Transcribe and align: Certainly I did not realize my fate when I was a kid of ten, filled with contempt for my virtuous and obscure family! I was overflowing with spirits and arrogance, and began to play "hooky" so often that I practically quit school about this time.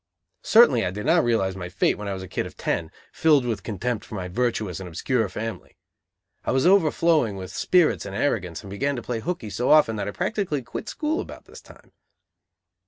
Certainly 0.41 0.83
I 0.83 0.89
did 0.89 1.05
not 1.05 1.23
realize 1.23 1.55
my 1.55 1.69
fate 1.69 1.95
when 1.95 2.07
I 2.07 2.13
was 2.15 2.23
a 2.23 2.27
kid 2.27 2.47
of 2.47 2.57
ten, 2.57 2.89
filled 3.13 3.45
with 3.45 3.61
contempt 3.61 4.03
for 4.03 4.15
my 4.15 4.27
virtuous 4.27 4.79
and 4.79 4.89
obscure 4.89 5.29
family! 5.29 5.77
I 6.43 6.49
was 6.51 6.65
overflowing 6.65 7.35
with 7.35 7.51
spirits 7.55 8.07
and 8.07 8.15
arrogance, 8.15 8.63
and 8.63 8.71
began 8.71 8.95
to 8.95 9.03
play 9.03 9.19
"hooky" 9.19 9.51
so 9.51 9.69
often 9.69 9.97
that 9.97 10.07
I 10.07 10.11
practically 10.11 10.63
quit 10.63 10.89
school 10.89 11.21
about 11.21 11.45
this 11.45 11.61
time. 11.61 11.91